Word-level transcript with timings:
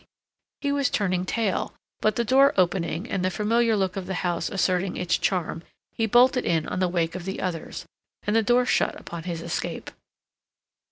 He 0.61 0.71
was 0.71 0.89
turning 0.89 1.27
tail, 1.27 1.75
but 1.99 2.15
the 2.15 2.23
door 2.25 2.55
opening 2.57 3.07
and 3.07 3.23
the 3.23 3.29
familiar 3.29 3.75
look 3.77 3.95
of 3.95 4.07
the 4.07 4.15
house 4.25 4.49
asserting 4.49 4.97
its 4.97 5.15
charm, 5.15 5.61
he 5.91 6.07
bolted 6.07 6.43
in 6.43 6.65
on 6.67 6.79
the 6.79 6.87
wake 6.89 7.13
of 7.13 7.23
the 7.25 7.39
others, 7.39 7.85
and 8.23 8.35
the 8.35 8.41
door 8.41 8.65
shut 8.65 8.99
upon 8.99 9.25
his 9.25 9.43
escape. 9.43 9.91